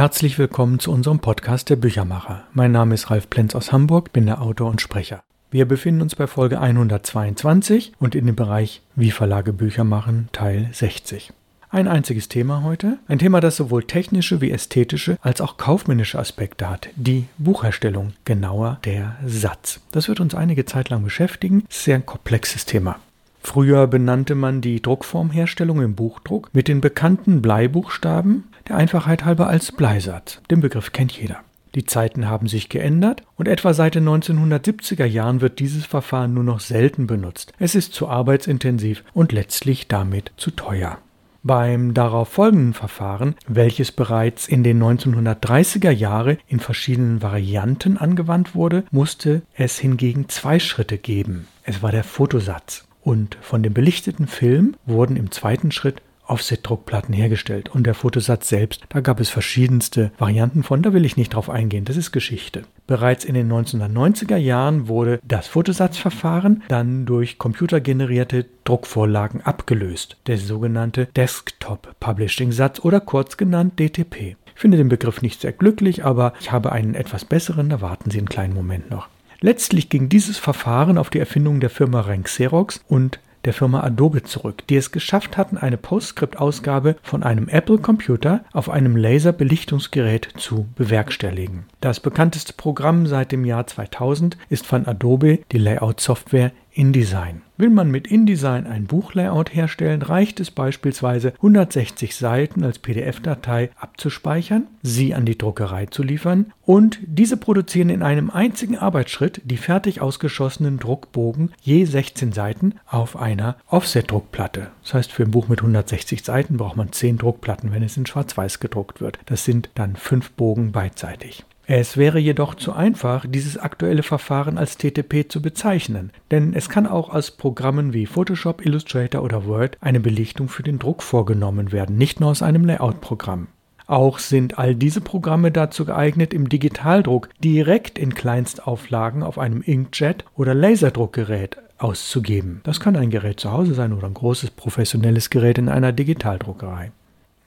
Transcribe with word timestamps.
Herzlich 0.00 0.38
willkommen 0.38 0.78
zu 0.78 0.92
unserem 0.92 1.18
Podcast 1.18 1.68
der 1.68 1.76
Büchermacher. 1.76 2.44
Mein 2.54 2.72
Name 2.72 2.94
ist 2.94 3.10
Ralf 3.10 3.28
Plenz 3.28 3.54
aus 3.54 3.70
Hamburg, 3.70 4.14
bin 4.14 4.24
der 4.24 4.40
Autor 4.40 4.70
und 4.70 4.80
Sprecher. 4.80 5.22
Wir 5.50 5.68
befinden 5.68 6.00
uns 6.00 6.14
bei 6.14 6.26
Folge 6.26 6.58
122 6.58 7.92
und 8.00 8.14
in 8.14 8.24
dem 8.24 8.34
Bereich 8.34 8.80
Wie 8.96 9.10
Verlage 9.10 9.52
Bücher 9.52 9.84
machen, 9.84 10.30
Teil 10.32 10.70
60. 10.72 11.34
Ein 11.68 11.86
einziges 11.86 12.28
Thema 12.28 12.62
heute, 12.62 12.96
ein 13.08 13.18
Thema, 13.18 13.40
das 13.40 13.56
sowohl 13.56 13.84
technische 13.84 14.40
wie 14.40 14.52
ästhetische 14.52 15.18
als 15.20 15.42
auch 15.42 15.58
kaufmännische 15.58 16.18
Aspekte 16.18 16.70
hat, 16.70 16.88
die 16.96 17.26
Buchherstellung, 17.36 18.14
genauer 18.24 18.78
der 18.86 19.16
Satz. 19.26 19.80
Das 19.92 20.08
wird 20.08 20.20
uns 20.20 20.34
einige 20.34 20.64
Zeit 20.64 20.88
lang 20.88 21.04
beschäftigen, 21.04 21.66
sehr 21.68 21.96
ein 21.96 22.06
komplexes 22.06 22.64
Thema. 22.64 22.98
Früher 23.42 23.86
benannte 23.86 24.34
man 24.34 24.60
die 24.60 24.80
Druckformherstellung 24.80 25.82
im 25.82 25.94
Buchdruck 25.94 26.48
mit 26.54 26.68
den 26.68 26.80
bekannten 26.80 27.42
Bleibuchstaben 27.42 28.44
der 28.70 28.78
Einfachheit 28.78 29.24
halber 29.24 29.48
als 29.48 29.72
Bleisatz. 29.72 30.40
Den 30.50 30.60
Begriff 30.60 30.92
kennt 30.92 31.12
jeder. 31.12 31.38
Die 31.74 31.84
Zeiten 31.84 32.28
haben 32.28 32.46
sich 32.48 32.68
geändert 32.68 33.22
und 33.36 33.48
etwa 33.48 33.74
seit 33.74 33.94
den 33.96 34.08
1970er 34.08 35.04
Jahren 35.04 35.40
wird 35.40 35.58
dieses 35.58 35.86
Verfahren 35.86 36.34
nur 36.34 36.44
noch 36.44 36.60
selten 36.60 37.06
benutzt. 37.06 37.52
Es 37.58 37.74
ist 37.74 37.92
zu 37.92 38.08
arbeitsintensiv 38.08 39.04
und 39.12 39.32
letztlich 39.32 39.88
damit 39.88 40.32
zu 40.36 40.52
teuer. 40.52 40.98
Beim 41.42 41.94
darauf 41.94 42.28
folgenden 42.28 42.74
Verfahren, 42.74 43.34
welches 43.48 43.92
bereits 43.92 44.46
in 44.46 44.62
den 44.62 44.82
1930er 44.82 45.90
Jahren 45.90 46.38
in 46.46 46.60
verschiedenen 46.60 47.22
Varianten 47.22 47.96
angewandt 47.96 48.54
wurde, 48.54 48.84
musste 48.90 49.42
es 49.54 49.78
hingegen 49.78 50.28
zwei 50.28 50.58
Schritte 50.58 50.98
geben. 50.98 51.48
Es 51.64 51.82
war 51.82 51.92
der 51.92 52.04
Fotosatz. 52.04 52.86
Und 53.02 53.38
von 53.40 53.62
dem 53.62 53.72
belichteten 53.72 54.26
Film 54.26 54.76
wurden 54.84 55.16
im 55.16 55.30
zweiten 55.30 55.72
Schritt 55.72 56.02
Offset-Druckplatten 56.30 57.14
hergestellt. 57.14 57.68
Und 57.68 57.86
der 57.86 57.94
Fotosatz 57.94 58.48
selbst, 58.48 58.84
da 58.88 59.00
gab 59.00 59.20
es 59.20 59.28
verschiedenste 59.28 60.12
Varianten 60.18 60.62
von, 60.62 60.82
da 60.82 60.92
will 60.92 61.04
ich 61.04 61.16
nicht 61.16 61.34
drauf 61.34 61.50
eingehen, 61.50 61.84
das 61.84 61.96
ist 61.96 62.12
Geschichte. 62.12 62.62
Bereits 62.86 63.24
in 63.24 63.34
den 63.34 63.50
1990er 63.50 64.36
Jahren 64.36 64.88
wurde 64.88 65.20
das 65.22 65.46
Fotosatzverfahren 65.46 66.62
dann 66.68 67.06
durch 67.06 67.38
computergenerierte 67.38 68.46
Druckvorlagen 68.64 69.42
abgelöst, 69.42 70.16
der 70.26 70.38
sogenannte 70.38 71.06
Desktop 71.16 71.94
Publishing 72.00 72.52
Satz 72.52 72.80
oder 72.80 73.00
kurz 73.00 73.36
genannt 73.36 73.78
DTP. 73.78 74.36
Ich 74.54 74.60
finde 74.60 74.76
den 74.76 74.88
Begriff 74.88 75.22
nicht 75.22 75.40
sehr 75.40 75.52
glücklich, 75.52 76.04
aber 76.04 76.34
ich 76.40 76.52
habe 76.52 76.72
einen 76.72 76.94
etwas 76.94 77.24
besseren, 77.24 77.70
da 77.70 77.80
warten 77.80 78.10
Sie 78.10 78.18
einen 78.18 78.28
kleinen 78.28 78.54
Moment 78.54 78.90
noch. 78.90 79.08
Letztlich 79.40 79.88
ging 79.88 80.10
dieses 80.10 80.36
Verfahren 80.36 80.98
auf 80.98 81.08
die 81.08 81.18
Erfindung 81.18 81.60
der 81.60 81.70
Firma 81.70 82.02
Rank 82.02 82.26
Xerox 82.26 82.84
und 82.88 83.20
der 83.44 83.52
Firma 83.52 83.82
Adobe 83.82 84.22
zurück, 84.22 84.66
die 84.68 84.76
es 84.76 84.92
geschafft 84.92 85.36
hatten, 85.36 85.56
eine 85.56 85.76
PostScript-Ausgabe 85.76 86.96
von 87.02 87.22
einem 87.22 87.48
Apple-Computer 87.48 88.44
auf 88.52 88.68
einem 88.68 88.96
Laserbelichtungsgerät 88.96 90.28
zu 90.36 90.66
bewerkstelligen. 90.76 91.64
Das 91.80 92.00
bekannteste 92.00 92.52
Programm 92.52 93.06
seit 93.06 93.32
dem 93.32 93.44
Jahr 93.44 93.66
2000 93.66 94.36
ist 94.48 94.66
von 94.66 94.86
Adobe 94.86 95.40
die 95.52 95.58
Layout-Software 95.58 96.52
InDesign. 96.80 97.42
Will 97.58 97.68
man 97.68 97.90
mit 97.90 98.06
InDesign 98.06 98.66
ein 98.66 98.86
Buchlayout 98.86 99.54
herstellen, 99.54 100.00
reicht 100.00 100.40
es 100.40 100.50
beispielsweise 100.50 101.34
160 101.34 102.16
Seiten 102.16 102.64
als 102.64 102.78
PDF-Datei 102.78 103.68
abzuspeichern, 103.76 104.66
sie 104.82 105.14
an 105.14 105.26
die 105.26 105.36
Druckerei 105.36 105.84
zu 105.84 106.02
liefern 106.02 106.54
und 106.64 106.98
diese 107.02 107.36
produzieren 107.36 107.90
in 107.90 108.02
einem 108.02 108.30
einzigen 108.30 108.78
Arbeitsschritt 108.78 109.42
die 109.44 109.58
fertig 109.58 110.00
ausgeschossenen 110.00 110.78
Druckbogen 110.78 111.52
je 111.60 111.84
16 111.84 112.32
Seiten 112.32 112.76
auf 112.86 113.14
einer 113.14 113.56
Offset-Druckplatte. 113.66 114.68
Das 114.82 114.94
heißt, 114.94 115.12
für 115.12 115.24
ein 115.24 115.32
Buch 115.32 115.48
mit 115.48 115.58
160 115.58 116.24
Seiten 116.24 116.56
braucht 116.56 116.78
man 116.78 116.92
10 116.92 117.18
Druckplatten, 117.18 117.72
wenn 117.72 117.82
es 117.82 117.98
in 117.98 118.06
Schwarz-Weiß 118.06 118.58
gedruckt 118.58 119.02
wird. 119.02 119.18
Das 119.26 119.44
sind 119.44 119.68
dann 119.74 119.96
5 119.96 120.30
Bogen 120.30 120.72
beidseitig. 120.72 121.44
Es 121.66 121.96
wäre 121.96 122.18
jedoch 122.18 122.56
zu 122.56 122.72
einfach, 122.72 123.24
dieses 123.28 123.56
aktuelle 123.56 124.02
Verfahren 124.02 124.58
als 124.58 124.76
TTP 124.76 125.30
zu 125.30 125.40
bezeichnen, 125.40 126.10
denn 126.30 126.52
es 126.52 126.68
kann 126.68 126.86
auch 126.86 127.10
aus 127.10 127.30
Programmen 127.30 127.92
wie 127.92 128.06
Photoshop, 128.06 128.64
Illustrator 128.66 129.22
oder 129.22 129.46
Word 129.46 129.78
eine 129.80 130.00
Belichtung 130.00 130.48
für 130.48 130.64
den 130.64 130.78
Druck 130.78 131.02
vorgenommen 131.02 131.70
werden, 131.70 131.96
nicht 131.96 132.18
nur 132.18 132.30
aus 132.30 132.42
einem 132.42 132.64
Layout-Programm. 132.64 133.46
Auch 133.86 134.18
sind 134.20 134.56
all 134.56 134.76
diese 134.76 135.00
Programme 135.00 135.50
dazu 135.50 135.84
geeignet, 135.84 136.32
im 136.32 136.48
Digitaldruck 136.48 137.28
direkt 137.42 137.98
in 137.98 138.14
Kleinstauflagen 138.14 139.24
auf 139.24 139.36
einem 139.36 139.62
Inkjet 139.62 140.24
oder 140.36 140.54
Laserdruckgerät 140.54 141.56
auszugeben. 141.78 142.60
Das 142.62 142.78
kann 142.78 142.94
ein 142.94 143.10
Gerät 143.10 143.40
zu 143.40 143.50
Hause 143.50 143.74
sein 143.74 143.92
oder 143.92 144.06
ein 144.06 144.14
großes 144.14 144.52
professionelles 144.52 145.30
Gerät 145.30 145.58
in 145.58 145.68
einer 145.68 145.92
Digitaldruckerei. 145.92 146.92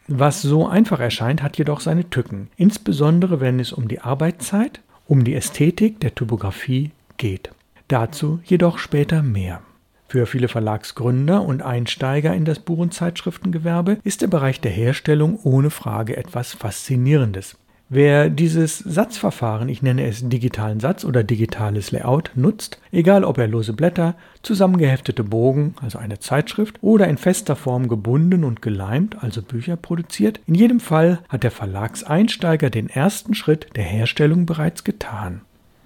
Was 0.08 0.42
so 0.42 0.68
einfach 0.68 1.00
erscheint, 1.00 1.42
hat 1.42 1.58
jedoch 1.58 1.80
seine 1.80 2.10
Tücken, 2.10 2.50
insbesondere 2.58 3.40
wenn 3.40 3.60
es 3.60 3.72
um 3.72 3.88
die 3.88 4.02
Arbeitszeit, 4.02 4.82
um 5.08 5.24
die 5.24 5.34
Ästhetik 5.34 6.00
der 6.02 6.14
Typografie 6.14 6.92
geht. 7.18 7.52
Dazu 7.88 8.40
jedoch 8.44 8.80
später 8.80 9.24
mehr. 9.24 9.62
Für 10.10 10.26
viele 10.26 10.48
Verlagsgründer 10.48 11.42
und 11.42 11.64
Einsteiger 11.64 12.36
in 12.36 12.46
das 12.46 12.60
Buch- 12.60 12.88
ist 14.04 14.22
der 14.22 14.28
Bereich 14.28 14.62
der 14.62 14.72
Herstellung 14.72 15.40
ohne 15.44 15.70
Frage 15.70 16.18
etwas 16.18 16.54
Faszinierendes. 16.54 17.58
Wer 17.96 18.32
dieses 18.32 18.80
Satzverfahren, 18.80 19.70
ich 19.70 19.84
nenne 19.84 20.08
es 20.08 20.28
digitalen 20.28 20.80
Satz 20.80 21.06
oder 21.06 21.24
digitales 21.24 21.92
Layout, 21.92 22.32
nutzt, 22.34 22.80
egal 22.92 23.24
ob 23.24 23.38
er 23.38 23.48
lose 23.48 23.74
Blätter, 23.74 24.16
zusammengeheftete 24.42 25.24
Bogen, 25.24 25.76
also 25.80 26.00
eine 26.00 26.18
Zeitschrift, 26.18 26.80
oder 26.82 27.08
in 27.08 27.18
fester 27.18 27.56
Form 27.56 27.88
gebunden 27.88 28.46
und 28.46 28.64
geleimt, 28.64 29.22
also 29.22 29.44
Bücher 29.44 29.76
produziert, 29.76 30.40
in 30.48 30.56
jedem 30.56 30.80
Fall 30.80 31.20
hat 31.30 31.44
der 31.44 31.52
Verlagseinsteiger 31.52 32.72
den 32.72 32.90
ersten 32.90 33.36
Schritt 33.36 33.68
der 33.76 33.84
Herstellung 33.84 34.48
bereits 34.48 34.84
getan. 34.84 35.42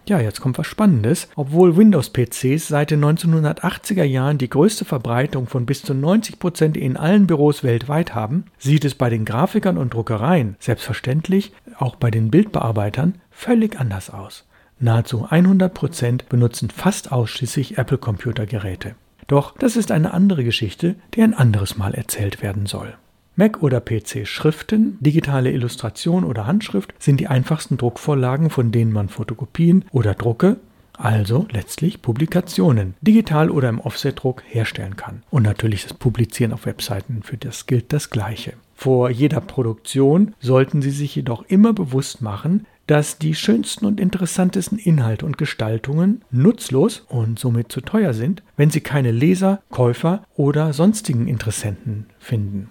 Ja, 0.08 0.22
jetzt 0.22 0.40
kommt 0.40 0.58
was 0.58 0.68
Spannendes. 0.68 1.28
Obwohl 1.36 1.76
Windows-PCs 1.76 2.70
seit 2.70 2.92
den 2.92 3.04
1980er 3.04 4.06
Jahren 4.06 4.38
die 4.38 4.50
größte 4.50 4.86
Verbreitung 4.86 5.48
von 5.48 5.66
bis 5.66 5.84
zu 5.84 5.94
90 5.94 6.40
Prozent 6.40 6.78
in 6.78 6.96
allen 6.96 7.28
Büros 7.28 7.62
weltweit 7.62 8.16
haben, 8.16 8.46
sieht 8.58 8.86
es 8.86 8.96
bei 8.96 9.10
den 9.10 9.26
Grafikern 9.26 9.78
und 9.78 9.94
Druckereien, 9.94 10.56
selbstverständlich 10.60 11.52
auch 11.78 11.96
bei 11.96 12.12
den 12.12 12.32
Bildbearbeitern, 12.32 13.16
völlig 13.32 13.80
anders 13.80 14.10
aus. 14.10 14.46
Nahezu 14.80 15.26
100 15.30 15.74
Prozent 15.74 16.30
benutzen 16.30 16.70
fast 16.70 17.12
ausschließlich 17.12 17.78
Apple-Computergeräte. 17.78 18.96
Doch 19.28 19.58
das 19.58 19.76
ist 19.76 19.92
eine 19.92 20.14
andere 20.14 20.44
Geschichte, 20.44 20.96
die 21.14 21.22
ein 21.22 21.34
anderes 21.34 21.78
Mal 21.78 21.94
erzählt 21.94 22.42
werden 22.42 22.66
soll. 22.66 22.96
Mac 23.36 23.62
oder 23.62 23.82
PC 23.82 24.26
Schriften, 24.26 24.98
digitale 25.00 25.52
Illustration 25.52 26.24
oder 26.24 26.48
Handschrift 26.48 26.94
sind 26.98 27.20
die 27.20 27.28
einfachsten 27.28 27.78
Druckvorlagen, 27.78 28.50
von 28.50 28.72
denen 28.72 28.92
man 28.92 29.10
Fotokopien 29.10 29.86
oder 29.92 30.16
Drucke, 30.16 30.58
also 30.98 31.48
letztlich 31.52 32.02
Publikationen, 32.02 32.96
digital 33.02 33.52
oder 33.52 33.70
im 33.70 33.80
Offsetdruck 33.80 34.42
herstellen 34.48 34.96
kann. 34.96 35.22
Und 35.30 35.44
natürlich 35.44 35.84
das 35.84 35.94
Publizieren 35.94 36.54
auf 36.54 36.66
Webseiten, 36.66 37.22
für 37.22 37.38
das 37.38 37.68
gilt 37.68 37.94
das 37.94 38.10
Gleiche. 38.10 38.54
Vor 38.80 39.10
jeder 39.10 39.42
Produktion 39.42 40.36
sollten 40.40 40.84
Sie 40.84 40.92
sich 40.92 41.16
jedoch 41.16 41.44
immer 41.48 41.74
bewusst 41.74 42.22
machen, 42.22 42.68
dass 42.86 43.18
die 43.18 43.34
schönsten 43.34 43.88
und 43.88 44.00
interessantesten 44.00 44.78
Inhalte 44.78 45.26
und 45.26 45.40
Gestaltungen 45.40 46.22
nutzlos 46.30 47.04
und 47.10 47.40
somit 47.40 47.72
zu 47.72 47.82
teuer 47.82 48.14
sind, 48.14 48.44
wenn 48.56 48.70
Sie 48.70 48.82
keine 48.82 49.12
Leser, 49.12 49.64
Käufer 49.72 50.24
oder 50.36 50.74
sonstigen 50.74 51.28
Interessenten 51.28 52.06
finden. 52.20 52.70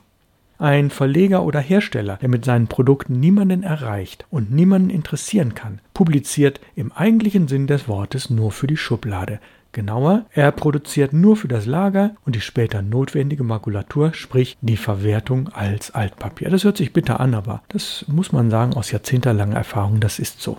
Ein 0.58 0.90
Verleger 0.90 1.42
oder 1.42 1.60
Hersteller, 1.60 2.16
der 2.16 2.30
mit 2.30 2.44
seinen 2.44 2.66
Produkten 2.66 3.20
niemanden 3.20 3.62
erreicht 3.62 4.24
und 4.30 4.50
niemanden 4.50 4.88
interessieren 4.88 5.54
kann, 5.54 5.80
publiziert 5.92 6.60
im 6.74 6.92
eigentlichen 6.92 7.46
Sinn 7.46 7.66
des 7.66 7.88
Wortes 7.88 8.30
nur 8.30 8.52
für 8.52 8.66
die 8.66 8.78
Schublade. 8.78 9.38
Genauer, 9.72 10.24
er 10.32 10.52
produziert 10.52 11.12
nur 11.12 11.36
für 11.36 11.48
das 11.48 11.66
Lager 11.66 12.12
und 12.24 12.34
die 12.34 12.40
später 12.40 12.80
notwendige 12.80 13.44
Makulatur, 13.44 14.14
sprich 14.14 14.56
die 14.62 14.78
Verwertung 14.78 15.50
als 15.50 15.90
Altpapier. 15.90 16.48
Das 16.48 16.64
hört 16.64 16.78
sich 16.78 16.94
bitter 16.94 17.20
an, 17.20 17.34
aber 17.34 17.62
das 17.68 18.06
muss 18.08 18.32
man 18.32 18.48
sagen 18.48 18.72
aus 18.72 18.90
jahrzehntelanger 18.90 19.56
Erfahrung, 19.56 20.00
das 20.00 20.18
ist 20.18 20.40
so. 20.40 20.56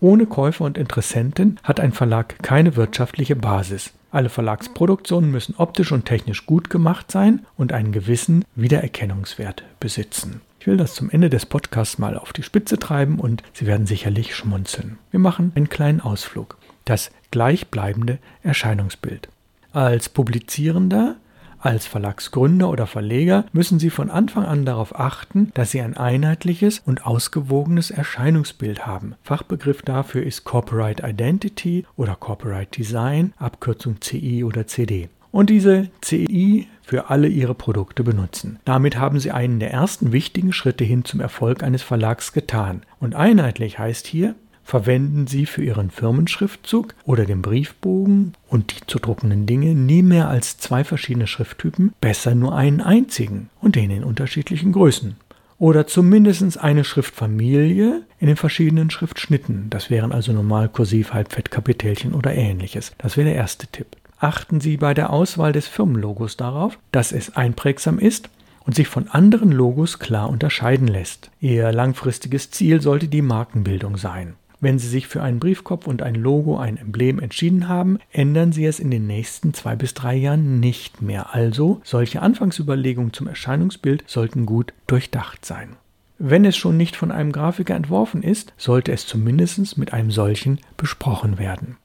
Ohne 0.00 0.26
Käufer 0.26 0.66
und 0.66 0.76
Interessenten 0.76 1.58
hat 1.64 1.80
ein 1.80 1.92
Verlag 1.92 2.38
keine 2.42 2.76
wirtschaftliche 2.76 3.36
Basis. 3.36 3.94
Alle 4.10 4.30
Verlagsproduktionen 4.30 5.30
müssen 5.30 5.54
optisch 5.56 5.92
und 5.92 6.06
technisch 6.06 6.46
gut 6.46 6.70
gemacht 6.70 7.10
sein 7.12 7.44
und 7.56 7.72
einen 7.72 7.92
gewissen 7.92 8.44
Wiedererkennungswert 8.54 9.64
besitzen. 9.80 10.40
Ich 10.60 10.66
will 10.66 10.78
das 10.78 10.94
zum 10.94 11.10
Ende 11.10 11.28
des 11.30 11.46
Podcasts 11.46 11.98
mal 11.98 12.16
auf 12.16 12.32
die 12.32 12.42
Spitze 12.42 12.78
treiben 12.78 13.20
und 13.20 13.42
Sie 13.52 13.66
werden 13.66 13.86
sicherlich 13.86 14.34
schmunzeln. 14.34 14.98
Wir 15.10 15.20
machen 15.20 15.52
einen 15.54 15.68
kleinen 15.68 16.00
Ausflug. 16.00 16.56
Das 16.84 17.10
gleichbleibende 17.30 18.18
Erscheinungsbild. 18.42 19.28
Als 19.72 20.08
Publizierender 20.08 21.16
als 21.60 21.86
Verlagsgründer 21.86 22.70
oder 22.70 22.86
Verleger 22.86 23.44
müssen 23.52 23.78
Sie 23.78 23.90
von 23.90 24.10
Anfang 24.10 24.44
an 24.44 24.64
darauf 24.64 24.98
achten, 24.98 25.50
dass 25.54 25.70
Sie 25.70 25.80
ein 25.80 25.96
einheitliches 25.96 26.80
und 26.84 27.04
ausgewogenes 27.06 27.90
Erscheinungsbild 27.90 28.86
haben. 28.86 29.14
Fachbegriff 29.22 29.82
dafür 29.82 30.22
ist 30.22 30.44
Corporate 30.44 31.02
Identity 31.06 31.84
oder 31.96 32.14
Corporate 32.14 32.70
Design, 32.70 33.32
Abkürzung 33.38 34.00
CI 34.00 34.44
oder 34.44 34.66
CD. 34.66 35.08
und 35.30 35.50
diese 35.50 35.90
CI 36.00 36.66
für 36.82 37.10
alle 37.10 37.28
ihre 37.28 37.54
Produkte 37.54 38.02
benutzen. 38.02 38.58
Damit 38.64 38.96
haben 38.96 39.20
sie 39.20 39.30
einen 39.30 39.60
der 39.60 39.70
ersten 39.70 40.10
wichtigen 40.12 40.52
Schritte 40.52 40.84
hin 40.84 41.04
zum 41.04 41.20
Erfolg 41.20 41.62
eines 41.62 41.82
Verlags 41.82 42.32
getan. 42.32 42.82
Und 42.98 43.14
einheitlich 43.14 43.78
heißt 43.78 44.06
hier, 44.06 44.34
verwenden 44.68 45.26
Sie 45.26 45.46
für 45.46 45.64
Ihren 45.64 45.90
Firmenschriftzug 45.90 46.94
oder 47.06 47.24
den 47.24 47.40
Briefbogen 47.40 48.34
und 48.50 48.70
die 48.70 48.86
zu 48.86 48.98
druckenden 48.98 49.46
Dinge 49.46 49.74
nie 49.74 50.02
mehr 50.02 50.28
als 50.28 50.58
zwei 50.58 50.84
verschiedene 50.84 51.26
Schrifttypen, 51.26 51.94
besser 52.02 52.34
nur 52.34 52.54
einen 52.54 52.82
einzigen 52.82 53.48
und 53.62 53.76
den 53.76 53.90
in 53.90 54.04
unterschiedlichen 54.04 54.72
Größen. 54.72 55.16
Oder 55.58 55.86
zumindest 55.86 56.58
eine 56.58 56.84
Schriftfamilie 56.84 58.02
in 58.20 58.26
den 58.26 58.36
verschiedenen 58.36 58.90
Schriftschnitten. 58.90 59.70
Das 59.70 59.88
wären 59.88 60.12
also 60.12 60.34
normal 60.34 60.68
kursiv, 60.68 61.14
Halbfett, 61.14 61.50
Kapitelchen 61.50 62.12
oder 62.12 62.34
ähnliches. 62.34 62.92
Das 62.98 63.16
wäre 63.16 63.28
der 63.28 63.36
erste 63.36 63.68
Tipp. 63.68 63.86
Achten 64.20 64.60
Sie 64.60 64.76
bei 64.76 64.92
der 64.92 65.10
Auswahl 65.10 65.52
des 65.52 65.66
Firmenlogos 65.66 66.36
darauf, 66.36 66.78
dass 66.92 67.12
es 67.12 67.34
einprägsam 67.34 67.98
ist 67.98 68.28
und 68.66 68.74
sich 68.74 68.88
von 68.88 69.08
anderen 69.08 69.50
Logos 69.50 69.98
klar 69.98 70.28
unterscheiden 70.28 70.88
lässt. 70.88 71.30
Ihr 71.40 71.72
langfristiges 71.72 72.50
Ziel 72.50 72.82
sollte 72.82 73.08
die 73.08 73.22
Markenbildung 73.22 73.96
sein. 73.96 74.34
Wenn 74.60 74.78
Sie 74.78 74.88
sich 74.88 75.06
für 75.06 75.22
einen 75.22 75.38
Briefkopf 75.38 75.86
und 75.86 76.02
ein 76.02 76.16
Logo, 76.16 76.58
ein 76.58 76.76
Emblem 76.76 77.20
entschieden 77.20 77.68
haben, 77.68 77.98
ändern 78.10 78.52
Sie 78.52 78.64
es 78.64 78.80
in 78.80 78.90
den 78.90 79.06
nächsten 79.06 79.54
zwei 79.54 79.76
bis 79.76 79.94
drei 79.94 80.16
Jahren 80.16 80.58
nicht 80.58 81.00
mehr. 81.00 81.34
Also, 81.34 81.80
solche 81.84 82.22
Anfangsüberlegungen 82.22 83.12
zum 83.12 83.28
Erscheinungsbild 83.28 84.02
sollten 84.06 84.46
gut 84.46 84.72
durchdacht 84.88 85.44
sein. 85.44 85.76
Wenn 86.18 86.44
es 86.44 86.56
schon 86.56 86.76
nicht 86.76 86.96
von 86.96 87.12
einem 87.12 87.30
Grafiker 87.30 87.76
entworfen 87.76 88.24
ist, 88.24 88.52
sollte 88.56 88.90
es 88.90 89.06
zumindest 89.06 89.78
mit 89.78 89.92
einem 89.92 90.10
solchen 90.10 90.58
besprochen 90.76 91.38
werden. 91.38 91.76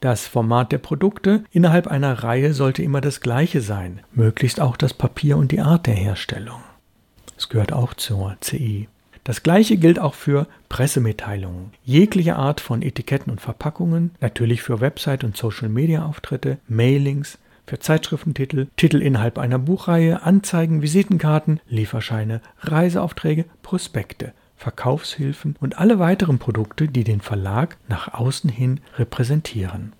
Das 0.00 0.26
Format 0.26 0.72
der 0.72 0.78
Produkte 0.78 1.44
innerhalb 1.52 1.86
einer 1.86 2.24
Reihe 2.24 2.54
sollte 2.54 2.82
immer 2.82 3.00
das 3.00 3.20
gleiche 3.20 3.60
sein, 3.60 4.00
möglichst 4.12 4.60
auch 4.60 4.76
das 4.76 4.92
Papier 4.92 5.36
und 5.36 5.52
die 5.52 5.60
Art 5.60 5.86
der 5.86 5.94
Herstellung. 5.94 6.60
Es 7.38 7.48
gehört 7.48 7.72
auch 7.72 7.94
zur 7.94 8.36
CI. 8.40 8.88
Das 9.24 9.44
gleiche 9.44 9.76
gilt 9.76 10.00
auch 10.00 10.14
für 10.14 10.48
Pressemitteilungen. 10.68 11.70
Jegliche 11.84 12.36
Art 12.36 12.60
von 12.60 12.82
Etiketten 12.82 13.30
und 13.30 13.40
Verpackungen, 13.40 14.10
natürlich 14.20 14.62
für 14.62 14.80
Website- 14.80 15.22
und 15.22 15.36
Social-Media-Auftritte, 15.36 16.58
Mailings, 16.66 17.38
für 17.66 17.78
Zeitschriftentitel, 17.78 18.66
Titel 18.76 19.00
innerhalb 19.00 19.38
einer 19.38 19.58
Buchreihe, 19.58 20.22
Anzeigen, 20.22 20.82
Visitenkarten, 20.82 21.60
Lieferscheine, 21.68 22.40
Reiseaufträge, 22.60 23.44
Prospekte, 23.62 24.32
Verkaufshilfen 24.56 25.56
und 25.60 25.78
alle 25.78 25.98
weiteren 25.98 26.38
Produkte, 26.38 26.88
die 26.88 27.04
den 27.04 27.20
Verlag 27.20 27.76
nach 27.88 28.14
außen 28.14 28.50
hin 28.50 28.80
repräsentieren. 28.98 29.92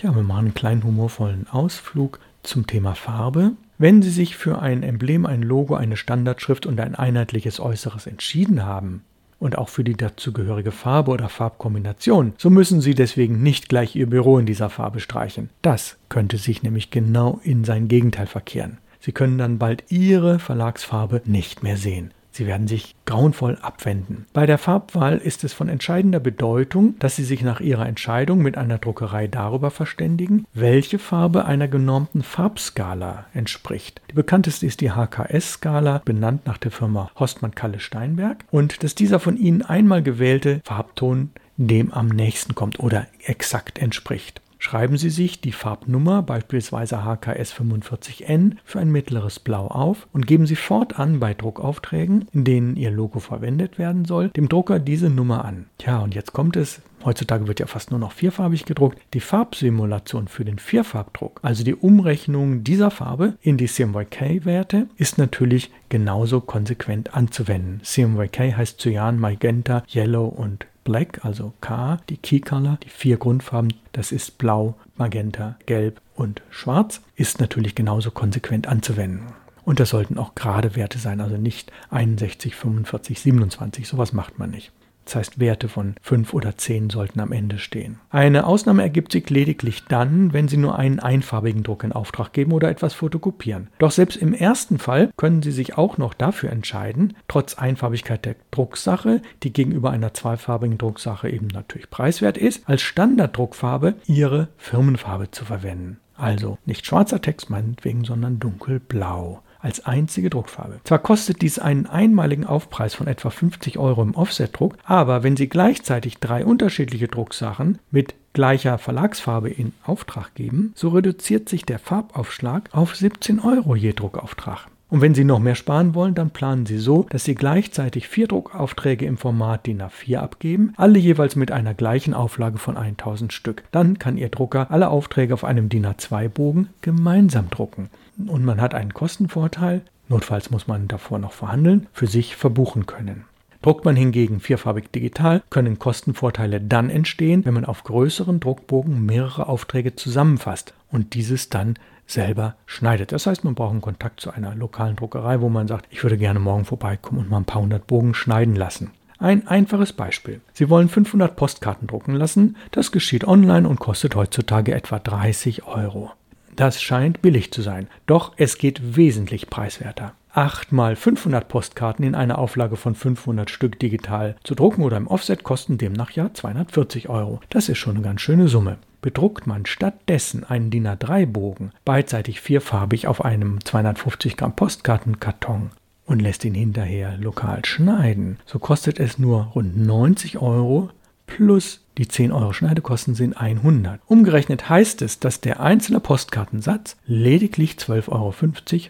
Ja, 0.00 0.14
wir 0.14 0.22
machen 0.22 0.46
einen 0.46 0.54
kleinen 0.54 0.84
humorvollen 0.84 1.48
Ausflug 1.50 2.18
zum 2.42 2.66
Thema 2.66 2.94
Farbe. 2.94 3.52
Wenn 3.78 4.02
Sie 4.02 4.10
sich 4.10 4.36
für 4.36 4.60
ein 4.60 4.82
Emblem, 4.82 5.26
ein 5.26 5.42
Logo, 5.42 5.74
eine 5.74 5.96
Standardschrift 5.96 6.66
und 6.66 6.80
ein 6.80 6.94
einheitliches 6.94 7.58
Äußeres 7.60 8.06
entschieden 8.06 8.64
haben, 8.64 9.02
und 9.42 9.58
auch 9.58 9.68
für 9.68 9.82
die 9.82 9.96
dazugehörige 9.96 10.70
Farbe 10.70 11.10
oder 11.10 11.28
Farbkombination, 11.28 12.32
so 12.38 12.48
müssen 12.48 12.80
Sie 12.80 12.94
deswegen 12.94 13.42
nicht 13.42 13.68
gleich 13.68 13.96
Ihr 13.96 14.08
Büro 14.08 14.38
in 14.38 14.46
dieser 14.46 14.70
Farbe 14.70 15.00
streichen. 15.00 15.50
Das 15.62 15.96
könnte 16.08 16.36
sich 16.36 16.62
nämlich 16.62 16.92
genau 16.92 17.40
in 17.42 17.64
sein 17.64 17.88
Gegenteil 17.88 18.28
verkehren. 18.28 18.78
Sie 19.00 19.10
können 19.10 19.38
dann 19.38 19.58
bald 19.58 19.90
Ihre 19.90 20.38
Verlagsfarbe 20.38 21.22
nicht 21.24 21.64
mehr 21.64 21.76
sehen. 21.76 22.12
Sie 22.32 22.46
werden 22.46 22.66
sich 22.66 22.96
grauenvoll 23.04 23.58
abwenden. 23.60 24.26
Bei 24.32 24.46
der 24.46 24.58
Farbwahl 24.58 25.18
ist 25.18 25.44
es 25.44 25.52
von 25.52 25.68
entscheidender 25.68 26.20
Bedeutung, 26.20 26.98
dass 26.98 27.16
Sie 27.16 27.24
sich 27.24 27.42
nach 27.42 27.60
Ihrer 27.60 27.86
Entscheidung 27.86 28.42
mit 28.42 28.56
einer 28.56 28.78
Druckerei 28.78 29.26
darüber 29.26 29.70
verständigen, 29.70 30.46
welche 30.54 30.98
Farbe 30.98 31.44
einer 31.44 31.68
genormten 31.68 32.22
Farbskala 32.22 33.26
entspricht. 33.34 34.00
Die 34.10 34.14
bekannteste 34.14 34.66
ist 34.66 34.80
die 34.80 34.90
HKS-Skala, 34.90 36.02
benannt 36.04 36.46
nach 36.46 36.58
der 36.58 36.70
Firma 36.70 37.10
Horstmann-Kalle-Steinberg, 37.18 38.44
und 38.50 38.82
dass 38.82 38.94
dieser 38.94 39.20
von 39.20 39.36
Ihnen 39.36 39.62
einmal 39.62 40.02
gewählte 40.02 40.60
Farbton 40.64 41.30
dem 41.56 41.92
am 41.92 42.08
nächsten 42.08 42.54
kommt 42.54 42.80
oder 42.80 43.06
exakt 43.24 43.78
entspricht. 43.78 44.41
Schreiben 44.62 44.96
Sie 44.96 45.10
sich 45.10 45.40
die 45.40 45.50
Farbnummer, 45.50 46.22
beispielsweise 46.22 46.98
HKS 46.98 47.52
45N, 47.52 48.58
für 48.64 48.78
ein 48.78 48.92
mittleres 48.92 49.40
Blau 49.40 49.66
auf 49.66 50.06
und 50.12 50.28
geben 50.28 50.46
Sie 50.46 50.54
fortan 50.54 51.18
bei 51.18 51.34
Druckaufträgen, 51.34 52.28
in 52.32 52.44
denen 52.44 52.76
Ihr 52.76 52.92
Logo 52.92 53.18
verwendet 53.18 53.80
werden 53.80 54.04
soll, 54.04 54.28
dem 54.28 54.48
Drucker 54.48 54.78
diese 54.78 55.10
Nummer 55.10 55.44
an. 55.44 55.66
Tja, 55.78 55.98
und 55.98 56.14
jetzt 56.14 56.32
kommt 56.32 56.54
es, 56.54 56.80
Heutzutage 57.04 57.48
wird 57.48 57.58
ja 57.58 57.66
fast 57.66 57.90
nur 57.90 57.98
noch 57.98 58.12
vierfarbig 58.12 58.64
gedruckt. 58.64 58.96
Die 59.12 59.18
Farbsimulation 59.18 60.28
für 60.28 60.44
den 60.44 60.60
Vierfarbdruck, 60.60 61.40
also 61.42 61.64
die 61.64 61.74
Umrechnung 61.74 62.62
dieser 62.62 62.92
Farbe 62.92 63.34
in 63.42 63.56
die 63.56 63.66
CMYK-Werte, 63.66 64.86
ist 64.96 65.18
natürlich 65.18 65.72
genauso 65.88 66.40
konsequent 66.40 67.14
anzuwenden. 67.14 67.80
CMYK 67.82 68.56
heißt 68.56 68.80
Cyan, 68.80 69.18
Magenta, 69.18 69.82
Yellow 69.92 70.26
und 70.26 70.66
Black, 70.84 71.24
also 71.24 71.52
K, 71.60 71.98
die 72.08 72.16
Key 72.16 72.40
Color, 72.40 72.78
die 72.82 72.88
vier 72.88 73.16
Grundfarben, 73.16 73.74
das 73.92 74.12
ist 74.12 74.38
Blau, 74.38 74.74
Magenta, 74.96 75.56
Gelb 75.66 76.00
und 76.14 76.42
Schwarz, 76.50 77.00
ist 77.16 77.40
natürlich 77.40 77.74
genauso 77.74 78.10
konsequent 78.10 78.66
anzuwenden. 78.66 79.26
Und 79.64 79.80
das 79.80 79.90
sollten 79.90 80.18
auch 80.18 80.34
gerade 80.34 80.74
Werte 80.74 80.98
sein, 80.98 81.20
also 81.20 81.36
nicht 81.36 81.70
61, 81.90 82.56
45, 82.56 83.20
27, 83.20 83.86
sowas 83.86 84.12
macht 84.12 84.38
man 84.38 84.50
nicht. 84.50 84.72
Das 85.04 85.16
heißt, 85.16 85.40
Werte 85.40 85.68
von 85.68 85.94
5 86.02 86.34
oder 86.34 86.56
10 86.56 86.90
sollten 86.90 87.20
am 87.20 87.32
Ende 87.32 87.58
stehen. 87.58 87.98
Eine 88.10 88.46
Ausnahme 88.46 88.82
ergibt 88.82 89.12
sich 89.12 89.28
lediglich 89.30 89.84
dann, 89.88 90.32
wenn 90.32 90.48
Sie 90.48 90.56
nur 90.56 90.78
einen 90.78 91.00
einfarbigen 91.00 91.62
Druck 91.62 91.84
in 91.84 91.92
Auftrag 91.92 92.32
geben 92.32 92.52
oder 92.52 92.68
etwas 92.68 92.94
fotokopieren. 92.94 93.68
Doch 93.78 93.90
selbst 93.90 94.16
im 94.16 94.34
ersten 94.34 94.78
Fall 94.78 95.10
können 95.16 95.42
Sie 95.42 95.52
sich 95.52 95.76
auch 95.76 95.98
noch 95.98 96.14
dafür 96.14 96.50
entscheiden, 96.50 97.14
trotz 97.28 97.54
Einfarbigkeit 97.54 98.24
der 98.24 98.36
Drucksache, 98.50 99.22
die 99.42 99.52
gegenüber 99.52 99.90
einer 99.90 100.14
zweifarbigen 100.14 100.78
Drucksache 100.78 101.28
eben 101.28 101.48
natürlich 101.48 101.90
preiswert 101.90 102.38
ist, 102.38 102.68
als 102.68 102.82
Standarddruckfarbe 102.82 103.94
Ihre 104.06 104.48
Firmenfarbe 104.56 105.30
zu 105.30 105.44
verwenden. 105.44 105.98
Also 106.16 106.58
nicht 106.66 106.86
schwarzer 106.86 107.20
Text 107.20 107.50
meinetwegen, 107.50 108.04
sondern 108.04 108.38
dunkelblau 108.38 109.42
als 109.62 109.86
einzige 109.86 110.28
Druckfarbe. 110.28 110.80
Zwar 110.84 110.98
kostet 110.98 111.40
dies 111.40 111.58
einen 111.58 111.86
einmaligen 111.86 112.44
Aufpreis 112.44 112.94
von 112.94 113.06
etwa 113.06 113.30
50 113.30 113.78
Euro 113.78 114.02
im 114.02 114.14
Offsetdruck, 114.14 114.76
aber 114.84 115.22
wenn 115.22 115.36
Sie 115.36 115.48
gleichzeitig 115.48 116.18
drei 116.18 116.44
unterschiedliche 116.44 117.08
Drucksachen 117.08 117.78
mit 117.90 118.14
gleicher 118.32 118.78
Verlagsfarbe 118.78 119.50
in 119.50 119.72
Auftrag 119.84 120.34
geben, 120.34 120.72
so 120.74 120.88
reduziert 120.90 121.48
sich 121.48 121.64
der 121.64 121.78
Farbaufschlag 121.78 122.68
auf 122.72 122.96
17 122.96 123.40
Euro 123.40 123.76
je 123.76 123.92
Druckauftrag. 123.92 124.66
Und 124.92 125.00
wenn 125.00 125.14
Sie 125.14 125.24
noch 125.24 125.38
mehr 125.38 125.54
sparen 125.54 125.94
wollen, 125.94 126.14
dann 126.14 126.28
planen 126.28 126.66
Sie 126.66 126.76
so, 126.76 127.06
dass 127.08 127.24
Sie 127.24 127.34
gleichzeitig 127.34 128.08
vier 128.08 128.28
Druckaufträge 128.28 129.06
im 129.06 129.16
Format 129.16 129.66
DIN 129.66 129.80
A4 129.80 130.18
abgeben, 130.18 130.74
alle 130.76 130.98
jeweils 130.98 131.34
mit 131.34 131.50
einer 131.50 131.72
gleichen 131.72 132.12
Auflage 132.12 132.58
von 132.58 132.76
1000 132.76 133.32
Stück. 133.32 133.64
Dann 133.70 133.98
kann 133.98 134.18
Ihr 134.18 134.28
Drucker 134.28 134.70
alle 134.70 134.90
Aufträge 134.90 135.32
auf 135.32 135.44
einem 135.44 135.70
DIN 135.70 135.86
A2-Bogen 135.86 136.68
gemeinsam 136.82 137.48
drucken. 137.48 137.88
Und 138.26 138.44
man 138.44 138.60
hat 138.60 138.74
einen 138.74 138.92
Kostenvorteil, 138.92 139.80
notfalls 140.10 140.50
muss 140.50 140.66
man 140.68 140.88
davor 140.88 141.18
noch 141.18 141.32
verhandeln, 141.32 141.86
für 141.94 142.06
sich 142.06 142.36
verbuchen 142.36 142.84
können. 142.84 143.24
Druckt 143.62 143.86
man 143.86 143.96
hingegen 143.96 144.40
vierfarbig 144.40 144.90
digital, 144.90 145.42
können 145.48 145.78
Kostenvorteile 145.78 146.60
dann 146.60 146.90
entstehen, 146.90 147.46
wenn 147.46 147.54
man 147.54 147.64
auf 147.64 147.84
größeren 147.84 148.40
Druckbogen 148.40 149.06
mehrere 149.06 149.48
Aufträge 149.48 149.96
zusammenfasst 149.96 150.74
und 150.90 151.14
dieses 151.14 151.48
dann 151.48 151.78
selber 152.06 152.56
schneidet. 152.66 153.12
Das 153.12 153.26
heißt, 153.26 153.44
man 153.44 153.54
braucht 153.54 153.72
einen 153.72 153.80
Kontakt 153.80 154.20
zu 154.20 154.30
einer 154.30 154.54
lokalen 154.54 154.96
Druckerei, 154.96 155.40
wo 155.40 155.48
man 155.48 155.68
sagt, 155.68 155.86
ich 155.90 156.02
würde 156.02 156.18
gerne 156.18 156.40
morgen 156.40 156.64
vorbeikommen 156.64 157.20
und 157.20 157.30
mal 157.30 157.38
ein 157.38 157.44
paar 157.44 157.62
hundert 157.62 157.86
Bogen 157.86 158.14
schneiden 158.14 158.56
lassen. 158.56 158.90
Ein 159.18 159.46
einfaches 159.46 159.92
Beispiel. 159.92 160.40
Sie 160.52 160.68
wollen 160.68 160.88
500 160.88 161.36
Postkarten 161.36 161.86
drucken 161.86 162.14
lassen. 162.14 162.56
Das 162.72 162.90
geschieht 162.90 163.24
online 163.24 163.68
und 163.68 163.78
kostet 163.78 164.16
heutzutage 164.16 164.74
etwa 164.74 164.98
30 164.98 165.64
Euro. 165.64 166.10
Das 166.56 166.82
scheint 166.82 167.22
billig 167.22 167.52
zu 167.52 167.62
sein, 167.62 167.86
doch 168.06 168.32
es 168.36 168.58
geht 168.58 168.96
wesentlich 168.96 169.48
preiswerter. 169.48 170.12
8 170.34 170.72
mal 170.72 170.96
500 170.96 171.46
Postkarten 171.46 172.06
in 172.06 172.14
einer 172.14 172.38
Auflage 172.38 172.76
von 172.76 172.94
500 172.94 173.50
Stück 173.50 173.78
digital 173.78 174.36
zu 174.44 174.54
drucken 174.54 174.82
oder 174.82 174.96
im 174.96 175.06
Offset 175.06 175.42
kosten 175.42 175.76
demnach 175.76 176.12
ja 176.12 176.32
240 176.32 177.10
Euro. 177.10 177.40
Das 177.50 177.68
ist 177.68 177.76
schon 177.78 177.96
eine 177.96 178.04
ganz 178.04 178.22
schöne 178.22 178.48
Summe. 178.48 178.78
Bedruckt 179.02 179.46
man 179.46 179.66
stattdessen 179.66 180.44
einen 180.44 180.70
DIN 180.70 180.88
A3-Bogen 180.88 181.72
beidseitig 181.84 182.40
vierfarbig 182.40 183.08
auf 183.08 183.24
einem 183.24 183.62
250 183.62 184.38
Gramm 184.38 184.56
Postkartenkarton 184.56 185.70
und 186.06 186.22
lässt 186.22 186.44
ihn 186.46 186.54
hinterher 186.54 187.18
lokal 187.18 187.64
schneiden, 187.64 188.38
so 188.46 188.58
kostet 188.58 189.00
es 189.00 189.18
nur 189.18 189.52
rund 189.54 189.76
90 189.76 190.38
Euro 190.38 190.90
plus 191.26 191.80
die 191.98 192.08
10 192.08 192.32
Euro 192.32 192.54
Schneidekosten 192.54 193.14
sind 193.14 193.36
100. 193.36 194.00
Umgerechnet 194.06 194.70
heißt 194.70 195.02
es, 195.02 195.18
dass 195.18 195.42
der 195.42 195.60
einzelne 195.60 196.00
Postkartensatz 196.00 196.96
lediglich 197.06 197.72
12,50 197.72 198.08
Euro 198.08 198.34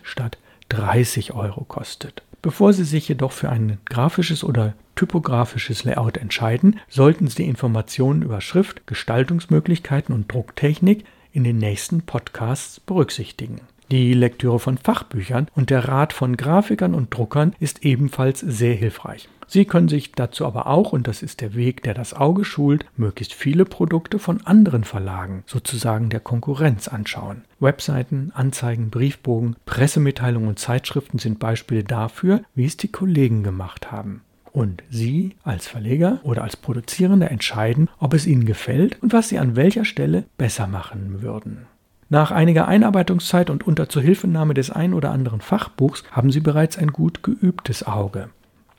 statt 0.05 0.39
30 0.73 1.35
Euro 1.35 1.65
kostet. 1.65 2.23
Bevor 2.41 2.73
Sie 2.73 2.85
sich 2.85 3.09
jedoch 3.09 3.33
für 3.33 3.51
ein 3.51 3.79
grafisches 3.85 4.43
oder 4.43 4.75
typografisches 4.95 5.85
Layout 5.85 6.17
entscheiden, 6.17 6.81
sollten 6.89 7.29
Sie 7.29 7.45
Informationen 7.45 8.23
über 8.23 8.41
Schrift, 8.41 8.87
Gestaltungsmöglichkeiten 8.87 10.15
und 10.15 10.33
Drucktechnik 10.33 11.05
in 11.33 11.45
den 11.45 11.59
nächsten 11.59 12.03
Podcasts 12.03 12.81
berücksichtigen. 12.81 13.61
Die 13.93 14.15
Lektüre 14.15 14.59
von 14.59 14.79
Fachbüchern 14.79 15.49
und 15.55 15.69
der 15.69 15.87
Rat 15.87 16.15
von 16.15 16.39
Grafikern 16.39 16.95
und 16.95 17.15
Druckern 17.15 17.55
ist 17.61 17.85
ebenfalls 17.85 18.41
sehr 18.41 18.73
hilfreich. 18.73 19.29
Sie 19.47 19.67
können 19.67 19.89
sich 19.89 20.13
dazu 20.13 20.47
aber 20.47 20.67
auch, 20.67 20.95
und 20.95 21.07
das 21.07 21.23
ist 21.23 21.43
der 21.43 21.55
Weg, 21.55 21.83
der 21.83 21.93
das 21.93 22.15
Auge 22.15 22.47
schult, 22.47 22.87
möglichst 22.97 23.35
viele 23.35 23.67
Produkte 23.67 24.19
von 24.19 24.47
anderen 24.47 24.85
Verlagen, 24.85 25.45
sozusagen 25.45 26.09
der 26.09 26.21
Konkurrenz, 26.21 26.89
anschauen. 26.89 27.43
Webseiten, 27.61 28.33
Anzeigen, 28.33 28.89
Briefbogen, 28.89 29.57
Pressemitteilungen 29.67 30.49
und 30.49 30.59
Zeitschriften 30.59 31.19
sind 31.19 31.39
Beispiele 31.39 31.85
dafür, 31.85 32.41
wie 32.55 32.65
es 32.65 32.79
die 32.79 32.91
Kollegen 32.91 33.43
gemacht 33.43 33.93
haben. 33.93 34.23
Und 34.53 34.83
Sie 34.89 35.37
als 35.45 35.67
Verleger 35.67 36.19
oder 36.23 36.45
als 36.45 36.57
Produzierender 36.57 37.31
entscheiden, 37.31 37.91
ob 37.99 38.15
es 38.15 38.27
Ihnen 38.27 38.47
gefällt 38.47 39.03
und 39.03 39.13
was 39.13 39.29
Sie 39.29 39.39
an 39.39 39.55
welcher 39.55 39.85
Stelle 39.85 40.25
besser 40.39 40.67
machen 40.67 41.21
würden. 41.21 41.67
Nach 42.13 42.31
einiger 42.31 42.69
Einarbeitungszeit 42.69 43.49
und 43.49 43.67
unter 43.67 43.89
Zuhilfenahme 43.89 44.53
des 44.53 44.71
ein 44.71 44.93
oder 44.93 45.13
anderen 45.13 45.41
Fachbuchs 45.41 46.05
haben 46.11 46.31
Sie 46.31 46.41
bereits 46.41 46.77
ein 46.77 46.89
gut 46.89 47.23
geübtes 47.23 47.87
Auge. 47.87 48.29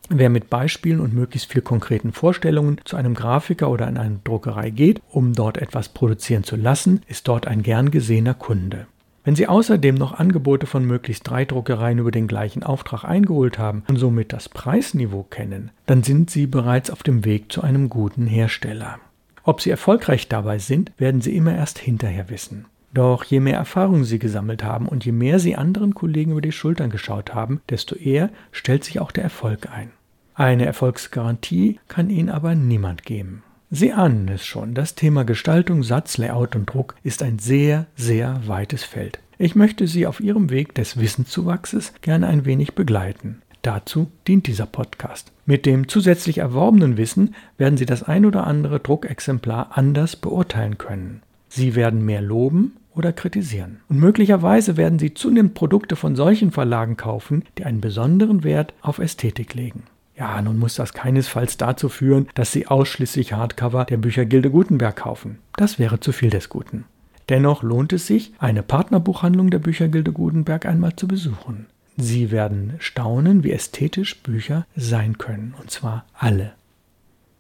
Wer 0.08 0.30
mit 0.30 0.52
Beispielen 0.52 1.00
und 1.00 1.16
möglichst 1.16 1.52
viel 1.52 1.64
konkreten 1.64 2.14
Vorstellungen 2.14 2.80
zu 2.86 2.96
einem 2.96 3.16
Grafiker 3.16 3.72
oder 3.72 3.88
in 3.88 3.98
eine 3.98 4.20
Druckerei 4.24 4.70
geht, 4.70 5.02
um 5.10 5.34
dort 5.34 5.58
etwas 5.58 5.90
produzieren 5.90 6.44
zu 6.44 6.56
lassen, 6.56 7.02
ist 7.08 7.28
dort 7.28 7.48
ein 7.48 7.64
gern 7.64 7.90
gesehener 7.90 8.36
Kunde. 8.36 8.86
Wenn 9.24 9.36
Sie 9.36 9.48
außerdem 9.48 9.96
noch 9.96 10.14
Angebote 10.14 10.68
von 10.68 10.86
möglichst 10.86 11.28
drei 11.28 11.44
Druckereien 11.44 11.98
über 11.98 12.12
den 12.12 12.28
gleichen 12.28 12.62
Auftrag 12.62 13.04
eingeholt 13.04 13.58
haben 13.58 13.82
und 13.88 13.96
somit 13.96 14.32
das 14.32 14.48
Preisniveau 14.48 15.24
kennen, 15.24 15.72
dann 15.88 16.04
sind 16.04 16.30
Sie 16.30 16.46
bereits 16.46 16.92
auf 16.92 17.02
dem 17.02 17.26
Weg 17.26 17.52
zu 17.52 17.64
einem 17.64 17.90
guten 17.90 18.28
Hersteller. 18.28 19.00
Ob 19.44 19.60
Sie 19.60 19.72
erfolgreich 19.72 20.28
dabei 20.28 20.60
sind, 20.60 20.92
werden 21.00 21.22
Sie 21.22 21.36
immer 21.36 21.56
erst 21.56 21.80
hinterher 21.80 22.30
wissen. 22.30 22.66
Doch 22.94 23.24
je 23.24 23.40
mehr 23.40 23.58
Erfahrung 23.58 24.04
sie 24.04 24.20
gesammelt 24.20 24.64
haben 24.64 24.88
und 24.88 25.04
je 25.04 25.12
mehr 25.12 25.40
sie 25.40 25.56
anderen 25.56 25.96
Kollegen 25.96 26.32
über 26.32 26.42
die 26.42 26.52
Schultern 26.52 26.92
geschaut 26.92 27.34
haben, 27.34 27.62
desto 27.70 27.96
eher 27.96 28.30
stellt 28.52 28.84
sich 28.84 29.00
auch 29.00 29.12
der 29.12 29.24
Erfolg 29.24 29.70
ein. 29.72 29.92
Eine 30.36 30.66
Erfolgsgarantie 30.66 31.80
kann 31.88 32.10
Ihnen 32.10 32.30
aber 32.30 32.56
niemand 32.56 33.04
geben. 33.04 33.44
Sie 33.72 33.92
ahnen 33.92 34.28
es 34.28 34.46
schon, 34.46 34.76
das 34.76 34.94
Thema 34.94 35.26
Gestaltung, 35.26 35.82
Satz, 35.82 36.18
Layout 36.18 36.56
und 36.56 36.68
Druck 36.68 36.96
ist 37.04 37.24
ein 37.24 37.40
sehr, 37.40 37.88
sehr 37.96 38.42
weites 38.46 38.84
Feld. 38.84 39.20
Ich 39.40 39.56
möchte 39.56 39.88
Sie 39.88 40.06
auf 40.06 40.20
Ihrem 40.20 40.52
Weg 40.52 40.76
des 40.76 41.00
Wissenszuwachses 41.00 41.94
gerne 42.02 42.28
ein 42.28 42.46
wenig 42.46 42.76
begleiten. 42.76 43.42
Dazu 43.64 44.12
dient 44.28 44.46
dieser 44.46 44.68
Podcast. 44.68 45.32
Mit 45.46 45.66
dem 45.66 45.88
zusätzlich 45.88 46.40
erworbenen 46.40 46.98
Wissen 46.98 47.34
werden 47.58 47.78
Sie 47.78 47.86
das 47.86 48.04
ein 48.04 48.26
oder 48.26 48.46
andere 48.46 48.80
Druckexemplar 48.80 49.72
anders 49.72 50.16
beurteilen 50.16 50.78
können. 50.78 51.24
Sie 51.50 51.76
werden 51.76 52.06
mehr 52.06 52.22
loben 52.22 52.74
oder 52.96 53.14
kritisieren. 53.14 53.82
Und 53.90 54.00
möglicherweise 54.00 54.78
werden 54.78 55.00
Sie 55.00 55.14
zunehmend 55.14 55.54
Produkte 55.54 55.96
von 55.96 56.16
solchen 56.16 56.52
Verlagen 56.52 56.98
kaufen, 56.98 57.44
die 57.58 57.66
einen 57.66 57.82
besonderen 57.82 58.44
Wert 58.44 58.74
auf 58.82 59.00
Ästhetik 59.00 59.54
legen. 59.54 59.84
Ja, 60.16 60.42
nun 60.42 60.60
muss 60.60 60.76
das 60.76 60.94
keinesfalls 60.94 61.58
dazu 61.58 61.90
führen, 61.90 62.28
dass 62.36 62.52
Sie 62.52 62.68
ausschließlich 62.68 63.34
Hardcover 63.34 63.86
der 63.86 63.98
Büchergilde 63.98 64.52
Gutenberg 64.52 64.96
kaufen. 64.98 65.40
Das 65.56 65.80
wäre 65.80 66.00
zu 66.00 66.12
viel 66.12 66.30
des 66.30 66.50
Guten. 66.50 66.86
Dennoch 67.30 67.64
lohnt 67.64 67.94
es 67.94 68.06
sich, 68.06 68.34
eine 68.38 68.64
Partnerbuchhandlung 68.64 69.50
der 69.50 69.60
Büchergilde 69.60 70.12
Gutenberg 70.12 70.66
einmal 70.66 70.96
zu 70.96 71.08
besuchen. 71.08 71.68
Sie 71.96 72.32
werden 72.32 72.74
staunen, 72.80 73.44
wie 73.44 73.52
ästhetisch 73.52 74.22
Bücher 74.22 74.66
sein 74.76 75.18
können, 75.18 75.54
und 75.60 75.72
zwar 75.72 76.06
alle. 76.14 76.54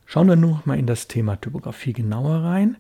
Schauen 0.05 0.27
wir 0.27 0.35
nun 0.35 0.59
mal 0.65 0.77
in 0.77 0.85
das 0.85 1.07
Thema 1.07 1.41
Typografie 1.41 1.93
genauer 1.93 2.43
rein. 2.43 2.77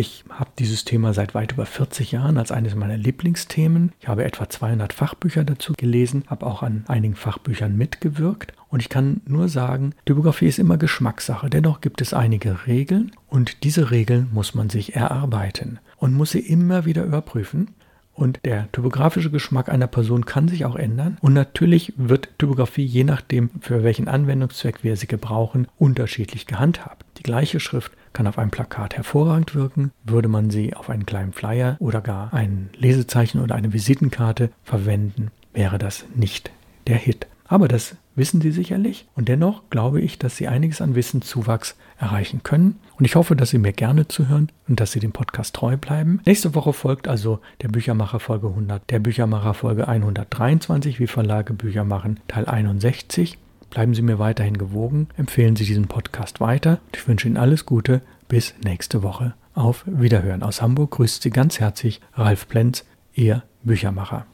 Ich 0.00 0.22
habe 0.30 0.50
dieses 0.60 0.84
Thema 0.84 1.12
seit 1.12 1.34
weit 1.34 1.50
über 1.50 1.66
40 1.66 2.12
Jahren 2.12 2.38
als 2.38 2.52
eines 2.52 2.76
meiner 2.76 2.96
Lieblingsthemen. 2.96 3.90
Ich 3.98 4.06
habe 4.06 4.24
etwa 4.24 4.48
200 4.48 4.92
Fachbücher 4.92 5.42
dazu 5.42 5.72
gelesen, 5.76 6.22
habe 6.28 6.46
auch 6.46 6.62
an 6.62 6.84
einigen 6.86 7.16
Fachbüchern 7.16 7.76
mitgewirkt. 7.76 8.52
Und 8.68 8.80
ich 8.80 8.90
kann 8.90 9.22
nur 9.26 9.48
sagen, 9.48 9.96
Typografie 10.06 10.46
ist 10.46 10.60
immer 10.60 10.76
Geschmackssache. 10.76 11.50
Dennoch 11.50 11.80
gibt 11.80 12.00
es 12.00 12.14
einige 12.14 12.68
Regeln 12.68 13.10
und 13.26 13.64
diese 13.64 13.90
Regeln 13.90 14.28
muss 14.32 14.54
man 14.54 14.70
sich 14.70 14.94
erarbeiten 14.94 15.80
und 15.96 16.14
muss 16.14 16.30
sie 16.30 16.46
immer 16.46 16.84
wieder 16.84 17.02
überprüfen. 17.02 17.74
Und 18.18 18.40
der 18.44 18.70
typografische 18.72 19.30
Geschmack 19.30 19.68
einer 19.68 19.86
Person 19.86 20.26
kann 20.26 20.48
sich 20.48 20.64
auch 20.64 20.74
ändern. 20.74 21.18
Und 21.20 21.34
natürlich 21.34 21.92
wird 21.96 22.36
Typografie, 22.36 22.84
je 22.84 23.04
nachdem, 23.04 23.48
für 23.60 23.84
welchen 23.84 24.08
Anwendungszweck 24.08 24.82
wir 24.82 24.96
sie 24.96 25.06
gebrauchen, 25.06 25.68
unterschiedlich 25.78 26.46
gehandhabt. 26.46 27.06
Die 27.18 27.22
gleiche 27.22 27.60
Schrift 27.60 27.92
kann 28.12 28.26
auf 28.26 28.36
einem 28.36 28.50
Plakat 28.50 28.96
hervorragend 28.96 29.54
wirken. 29.54 29.92
Würde 30.02 30.26
man 30.26 30.50
sie 30.50 30.74
auf 30.74 30.90
einen 30.90 31.06
kleinen 31.06 31.32
Flyer 31.32 31.76
oder 31.78 32.00
gar 32.00 32.34
ein 32.34 32.70
Lesezeichen 32.76 33.40
oder 33.40 33.54
eine 33.54 33.72
Visitenkarte 33.72 34.50
verwenden, 34.64 35.30
wäre 35.52 35.78
das 35.78 36.04
nicht 36.16 36.50
der 36.88 36.96
Hit. 36.96 37.28
Aber 37.48 37.66
das 37.66 37.96
wissen 38.14 38.40
Sie 38.40 38.52
sicherlich 38.52 39.08
und 39.16 39.28
dennoch 39.28 39.62
glaube 39.70 40.00
ich, 40.00 40.18
dass 40.18 40.36
Sie 40.36 40.48
einiges 40.48 40.80
an 40.80 40.94
Wissenszuwachs 40.94 41.76
erreichen 41.98 42.42
können 42.42 42.78
und 42.98 43.06
ich 43.06 43.16
hoffe, 43.16 43.34
dass 43.34 43.50
Sie 43.50 43.58
mir 43.58 43.72
gerne 43.72 44.06
zuhören 44.06 44.52
und 44.68 44.78
dass 44.80 44.92
Sie 44.92 45.00
dem 45.00 45.12
Podcast 45.12 45.54
treu 45.54 45.76
bleiben. 45.76 46.20
Nächste 46.26 46.54
Woche 46.54 46.72
folgt 46.74 47.08
also 47.08 47.40
der 47.62 47.68
Büchermacher 47.68 48.20
Folge 48.20 48.48
100, 48.48 48.90
der 48.90 48.98
Büchermacher 48.98 49.54
Folge 49.54 49.88
123, 49.88 51.00
wie 51.00 51.06
Verlage 51.06 51.54
Bücher 51.54 51.84
machen, 51.84 52.20
Teil 52.28 52.46
61. 52.46 53.38
Bleiben 53.70 53.94
Sie 53.94 54.02
mir 54.02 54.18
weiterhin 54.18 54.58
gewogen, 54.58 55.08
empfehlen 55.16 55.56
Sie 55.56 55.64
diesen 55.64 55.88
Podcast 55.88 56.40
weiter. 56.40 56.80
Ich 56.94 57.06
wünsche 57.08 57.26
Ihnen 57.28 57.36
alles 57.36 57.66
Gute. 57.66 58.02
Bis 58.28 58.54
nächste 58.62 59.02
Woche. 59.02 59.34
Auf 59.54 59.84
Wiederhören. 59.86 60.42
Aus 60.42 60.60
Hamburg 60.60 60.92
grüßt 60.92 61.22
Sie 61.22 61.30
ganz 61.30 61.60
herzlich 61.60 62.00
Ralf 62.14 62.46
Plenz, 62.48 62.84
Ihr 63.14 63.42
Büchermacher. 63.62 64.26